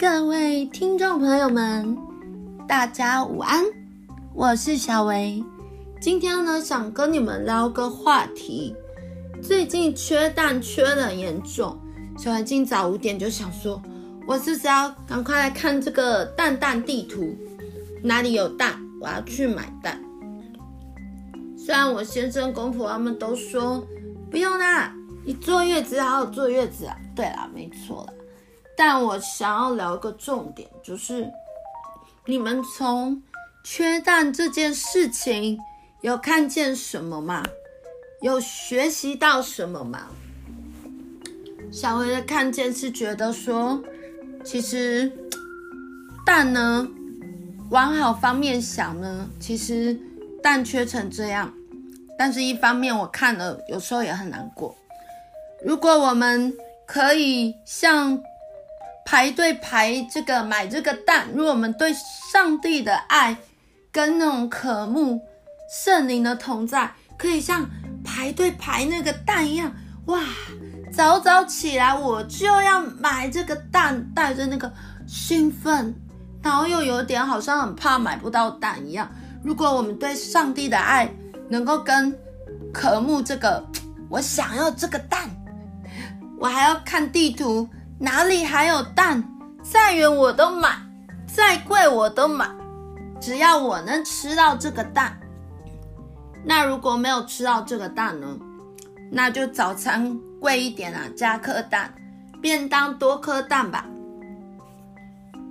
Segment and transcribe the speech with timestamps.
[0.00, 1.94] 各位听众朋友们，
[2.66, 3.62] 大家午安，
[4.32, 5.44] 我是小维。
[6.00, 8.74] 今天呢，想跟你们聊个话题。
[9.42, 11.78] 最近缺蛋缺的严重，
[12.16, 13.78] 小薇今早五点就想说，
[14.26, 17.36] 我是不是要赶快来看这个蛋蛋地图，
[18.02, 20.02] 哪里有蛋，我要去买蛋。
[21.58, 23.86] 虽然我先生、公婆他们都说
[24.30, 24.94] 不用啦，
[25.26, 26.96] 你坐月子好好坐月子啊。
[27.14, 28.14] 对啦，没错啦。
[28.80, 31.30] 但我想要聊一个重点，就是
[32.24, 33.22] 你们从
[33.62, 35.58] 缺蛋这件事情
[36.00, 37.42] 有看见什么吗？
[38.22, 40.06] 有学习到什么吗？
[41.70, 43.84] 小薇的看见是觉得说，
[44.42, 45.12] 其实
[46.24, 46.88] 蛋呢，
[47.68, 49.94] 往好方面想呢，其实
[50.42, 51.52] 蛋缺成这样，
[52.18, 54.74] 但是一方面我看了，有时候也很难过。
[55.62, 56.50] 如果我们
[56.86, 58.18] 可以像
[59.04, 61.92] 排队排这个买这个蛋，如果我们对
[62.32, 63.36] 上帝的爱
[63.90, 65.20] 跟那种渴慕
[65.84, 67.68] 圣灵的同在，可以像
[68.04, 69.72] 排队排那个蛋一样，
[70.06, 70.20] 哇！
[70.92, 74.72] 早早起来我就要买这个蛋，带着那个
[75.06, 75.94] 兴奋，
[76.42, 79.08] 然后又有点好像很怕买不到蛋一样。
[79.42, 81.08] 如果我们对上帝的爱
[81.48, 82.12] 能够跟
[82.72, 83.64] 渴慕这个，
[84.08, 85.30] 我想要这个蛋，
[86.38, 87.68] 我还要看地图。
[88.02, 89.22] 哪里还有蛋？
[89.62, 90.74] 再远我都买，
[91.26, 92.50] 再贵我都买，
[93.20, 95.20] 只要我能吃到这个蛋。
[96.42, 98.38] 那如果没有吃到这个蛋呢？
[99.12, 101.90] 那就早餐贵一点啊，加颗蛋；
[102.40, 103.84] 便当多颗蛋吧。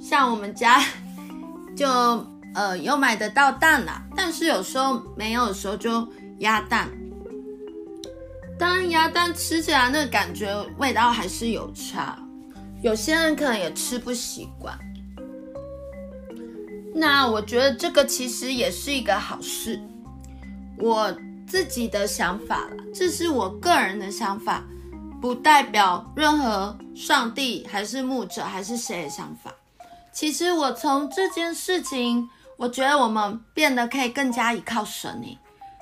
[0.00, 0.80] 像我们家
[1.76, 1.88] 就
[2.54, 6.06] 呃有买得到蛋啦，但是有时候没有的时候就
[6.38, 6.88] 鸭蛋。
[8.56, 12.16] 当然鸭蛋吃起来那感觉味道还是有差。
[12.82, 14.78] 有些人可能也吃不习惯，
[16.94, 19.80] 那我觉得这个其实也是一个好事。
[20.78, 21.12] 我
[21.48, 24.62] 自己的想法啦，这是我个人的想法，
[25.20, 29.52] 不代表任何上帝还是牧者还是谁的想法。
[30.12, 35.38] 其实我从这件事情，我觉得我们变得可以更加依靠神你。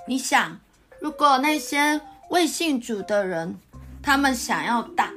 [0.09, 0.59] 你想，
[1.01, 3.57] 如果那些未信主的人，
[4.01, 5.13] 他们想要蛋，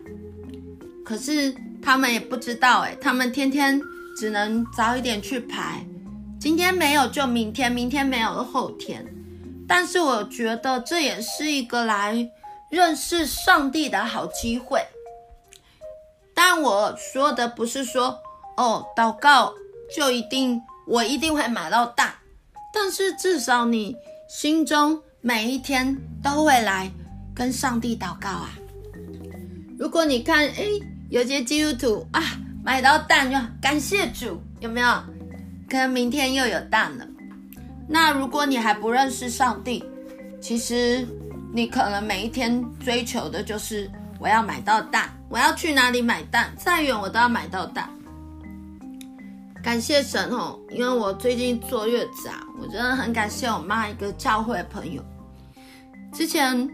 [1.06, 1.56] 可是。
[1.88, 3.82] 他们也不知道诶，他们天天
[4.20, 5.86] 只能早一点去排，
[6.38, 9.06] 今天没有就明天，明天没有就后天。
[9.66, 12.30] 但是我觉得这也是一个来
[12.70, 14.82] 认识上帝的好机会。
[16.36, 18.20] 但我说的不是说
[18.58, 19.54] 哦，祷告
[19.96, 22.14] 就一定我一定会买到蛋，
[22.74, 23.96] 但是至少你
[24.28, 26.92] 心中每一天都会来
[27.34, 28.50] 跟上帝祷告啊。
[29.80, 30.82] 如果你看，诶。
[31.10, 32.22] 有些基督徒啊，
[32.64, 34.88] 买到蛋就感谢主，有没有？
[35.70, 37.08] 可能明天又有蛋了。
[37.88, 39.84] 那如果你还不认识上帝，
[40.42, 41.08] 其实
[41.54, 46.54] 你可能每一天追求的就是我要买到蛋，我要去哪里买蛋？
[46.58, 47.90] 再远我都要买到蛋。
[49.64, 55.02] 感谢神哦，因为我最近坐月子啊，我真的很感谢我妈一个教会朋友，
[56.14, 56.70] 之前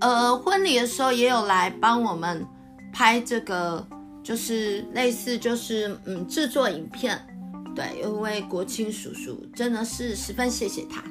[0.00, 2.46] 呃婚礼的时候也有来帮我们。
[2.92, 3.84] 拍这个
[4.22, 7.18] 就是类似就是嗯制作影片，
[7.74, 11.02] 对，有一位国清叔叔，真的是十分谢谢他，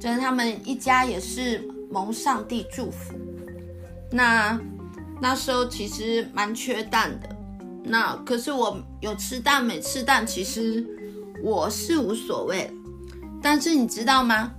[0.00, 1.60] 真的他们一家也是
[1.90, 3.14] 蒙上帝祝福。
[4.10, 4.58] 那
[5.20, 7.28] 那时候其实蛮缺蛋的，
[7.82, 10.86] 那可是我有吃蛋没吃蛋，其实
[11.42, 12.70] 我是无所谓。
[13.42, 14.52] 但是你知道吗？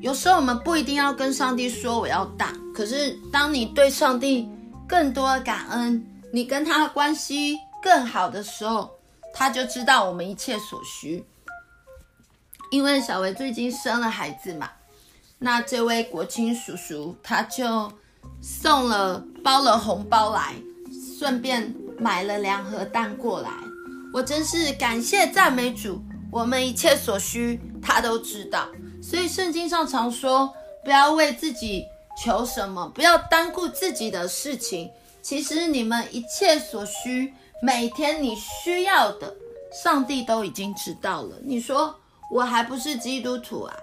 [0.00, 4.48] 有时候我们不一定要跟上帝说我要蛋，可是当你对上帝。
[4.86, 8.90] 更多感恩，你跟他的关系更好的时候，
[9.32, 11.24] 他就知道我们一切所需。
[12.70, 14.70] 因为小薇最近生了孩子嘛，
[15.38, 17.92] 那这位国清叔叔他就
[18.40, 20.54] 送了包了红包来，
[21.18, 23.50] 顺便买了两盒蛋过来。
[24.12, 28.68] 我真是感谢赞美主，我们一切所需他都知道。
[29.02, 30.52] 所以圣经上常说，
[30.84, 31.86] 不要为自己。
[32.16, 32.88] 求什么？
[32.94, 34.90] 不要单顾自己的事情。
[35.22, 37.32] 其实你们一切所需，
[37.62, 39.34] 每天你需要的，
[39.82, 41.36] 上帝都已经知道了。
[41.42, 41.98] 你说
[42.30, 43.74] 我还不是基督徒啊？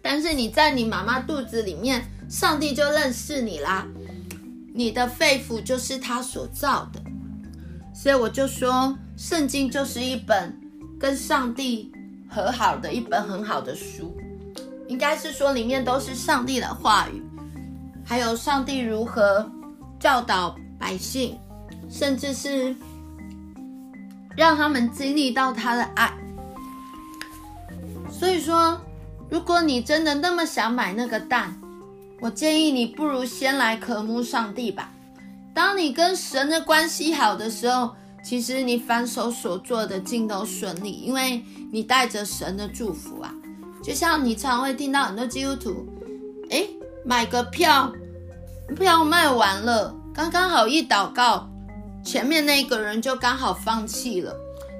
[0.00, 3.86] 但是你在你妈妈肚子里面，上帝就认识你啦。
[4.74, 7.00] 你的肺腑就是他所造的，
[7.94, 10.58] 所以我就说，圣经就是一本
[10.98, 11.92] 跟上帝
[12.26, 14.16] 和好的一本很好的书。
[14.92, 17.22] 应该是说，里面都是上帝的话语，
[18.04, 19.50] 还有上帝如何
[19.98, 21.38] 教导百姓，
[21.88, 22.76] 甚至是
[24.36, 26.12] 让他们经历到他的爱。
[28.10, 28.78] 所以说，
[29.30, 31.58] 如果你真的那么想买那个蛋，
[32.20, 34.92] 我建议你不如先来渴慕上帝吧。
[35.54, 41.42] 当你跟神的关系好的时候，其实你凡手所做的尽都顺利，因为
[41.72, 43.34] 你带着神的祝福啊。
[43.82, 45.86] 就像你常会听到很多基督徒，
[46.50, 46.70] 诶，
[47.04, 47.92] 买个票，
[48.76, 51.48] 票卖完了，刚刚好一祷告，
[52.04, 54.34] 前面那个人就刚好放弃了，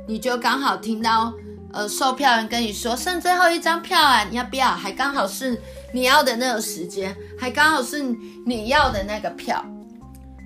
[0.06, 1.32] 你就刚好听到，
[1.72, 4.68] 呃，售票人跟你说剩最后一张票啊，你要不要？
[4.68, 5.60] 还刚好是
[5.92, 8.02] 你要的那个时间，还刚好是
[8.46, 9.64] 你要的那个票。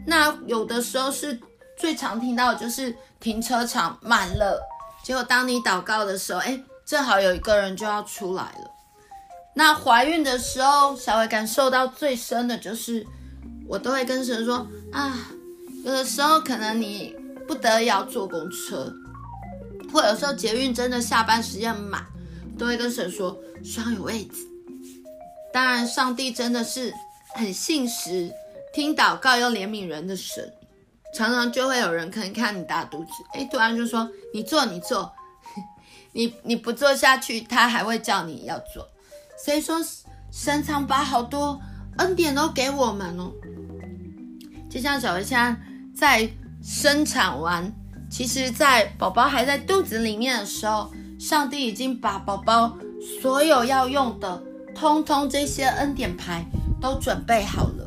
[0.06, 1.38] 那有的时候是
[1.76, 4.58] 最常听到就是停车场满了，
[5.02, 8.70] 结果当你祷告的时候，诶正好有一个人就要出来了。
[9.52, 13.04] 那怀孕的时候，小薇感受到最深的就是，
[13.66, 15.28] 我都会跟神说啊，
[15.84, 17.16] 有的时候可能你
[17.48, 18.94] 不得要坐公车，
[19.92, 22.06] 或有时候捷运真的下班时间很满，
[22.56, 24.46] 都会跟神说希望有位置。
[25.52, 26.92] 当然，上帝真的是
[27.34, 28.30] 很信实、
[28.72, 30.52] 听祷告又怜悯人的神，
[31.14, 35.10] 常常就会有人可能看你大肚子，诶，突然就说你坐，你坐。
[36.16, 38.88] 你你不做下去，他还会叫你要做。
[39.44, 39.76] 所以说，
[40.32, 41.60] 神常把好多
[41.98, 43.30] 恩典都给我们哦。
[44.70, 45.54] 就像小薇现在
[45.94, 46.30] 在
[46.62, 47.70] 生产完，
[48.10, 50.90] 其实，在宝宝还在肚子里面的时候，
[51.20, 52.74] 上帝已经把宝宝
[53.20, 54.42] 所有要用的，
[54.74, 56.42] 通通这些恩典牌
[56.80, 57.86] 都准备好了。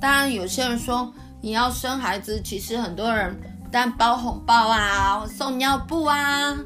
[0.00, 6.58] 当然，有些人说你要生孩子，其实很多人不但包红包啊，送尿布啊。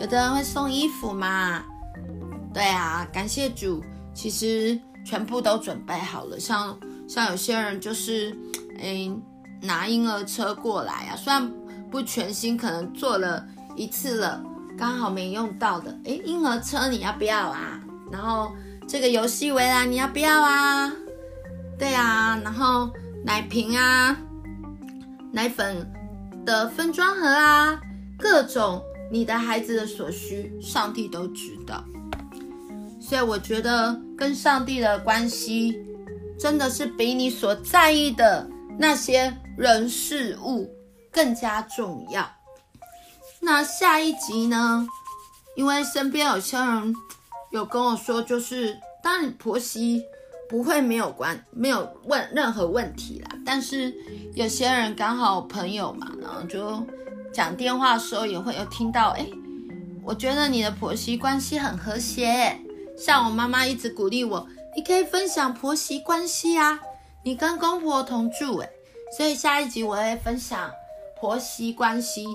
[0.00, 1.62] 有的人会送衣服嘛？
[2.54, 3.82] 对啊，感谢主，
[4.14, 6.38] 其实全部都准备好了。
[6.38, 6.78] 像
[7.08, 8.36] 像有些人就是，
[8.80, 9.10] 哎，
[9.60, 11.52] 拿婴儿车过来啊，虽然
[11.90, 13.44] 不全新，可能坐了
[13.76, 14.42] 一次了，
[14.76, 15.90] 刚好没用到的。
[16.04, 17.80] 哎，婴儿车你要不要啊？
[18.10, 18.52] 然后
[18.86, 20.92] 这个游戏围栏你要不要啊？
[21.78, 22.88] 对啊，然后
[23.24, 24.16] 奶瓶啊，
[25.32, 25.90] 奶粉
[26.46, 27.80] 的分装盒啊，
[28.16, 28.80] 各种。
[29.10, 31.82] 你的孩子的所需，上帝都知道，
[33.00, 35.74] 所以我觉得跟上帝的关系，
[36.38, 38.46] 真的是比你所在意的
[38.78, 40.70] 那些人事物
[41.10, 42.30] 更加重要。
[43.40, 44.86] 那下一集呢？
[45.56, 46.94] 因为身边有些人
[47.50, 50.02] 有跟我说，就是当你婆媳
[50.50, 53.94] 不会没有关，没有问任何问题啦，但是
[54.34, 56.86] 有些人刚好朋友嘛，然后就。
[57.32, 59.26] 讲电话的时候也会有听到，哎，
[60.02, 62.58] 我觉得你的婆媳关系很和谐。
[62.96, 66.80] 像我妈妈一直鼓励我，你可以分享婆媳关系啊，
[67.24, 68.68] 你跟公婆同住，哎，
[69.16, 70.70] 所以下一集我会分享
[71.20, 72.26] 婆媳关系，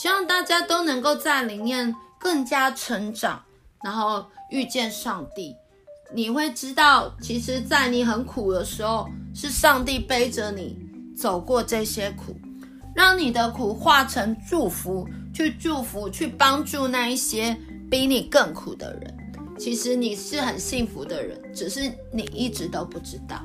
[0.00, 3.42] 希望大家都能够在里面更加成长，
[3.82, 5.56] 然后遇见上帝。
[6.14, 10.78] 你会知道，其实，在你很苦的时候，是上帝背着你
[11.16, 12.36] 走过这些苦。
[12.94, 17.56] 让你的苦化成祝福，去祝福，去帮助那一些
[17.90, 19.16] 比你更苦的人。
[19.58, 23.40] 其实你是很幸福的人，只是你一直都不知道。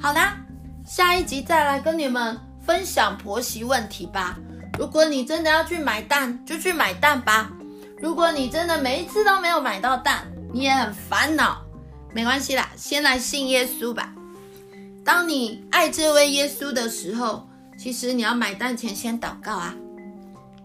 [0.00, 0.38] 好啦，
[0.86, 4.38] 下一集再来跟你们分享婆媳问题吧。
[4.78, 7.50] 如果你真的要去买蛋，就去买蛋吧。
[8.00, 11.62] 如果你真的每一次都没有买到蛋，你也很烦恼，
[12.14, 14.14] 没关系啦，先来信耶稣吧。
[15.04, 17.46] 当你爱这位耶稣的时候。
[17.76, 19.74] 其实你要买蛋前先祷告啊！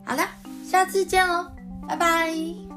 [0.04, 0.24] 好了，
[0.66, 1.46] 下次见喽，
[1.88, 2.71] 拜拜。